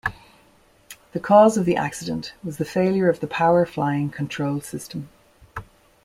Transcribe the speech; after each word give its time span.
The 1.11 1.19
cause 1.19 1.57
of 1.57 1.65
the 1.65 1.75
accident 1.75 2.33
was 2.43 2.57
the 2.57 2.65
failure 2.65 3.07
of 3.07 3.19
the 3.19 3.27
power 3.27 3.67
flying 3.67 4.09
control 4.09 4.59
system. 4.59 5.09